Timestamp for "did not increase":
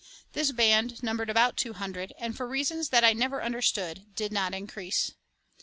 4.15-5.11